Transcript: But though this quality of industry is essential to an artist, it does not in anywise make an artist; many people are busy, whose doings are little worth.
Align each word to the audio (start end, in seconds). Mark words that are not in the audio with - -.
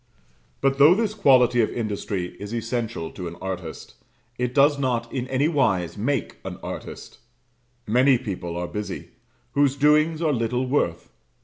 But 0.61 0.79
though 0.79 0.95
this 0.95 1.13
quality 1.13 1.61
of 1.61 1.69
industry 1.69 2.35
is 2.39 2.55
essential 2.55 3.11
to 3.11 3.27
an 3.27 3.35
artist, 3.39 3.93
it 4.39 4.51
does 4.55 4.79
not 4.79 5.13
in 5.13 5.27
anywise 5.27 5.95
make 5.95 6.37
an 6.43 6.57
artist; 6.63 7.19
many 7.85 8.17
people 8.17 8.57
are 8.57 8.67
busy, 8.67 9.09
whose 9.51 9.75
doings 9.75 10.19
are 10.19 10.33
little 10.33 10.65
worth. 10.65 11.11